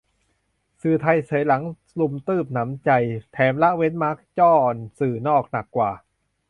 [0.81, 1.63] สื่อไทยเฉยหลัง
[1.99, 2.91] รุมตื้บหนำใจ
[3.33, 4.53] แถมละเว้นมาร์คจ้อ
[4.99, 5.91] สื่อนอกหนักกว่า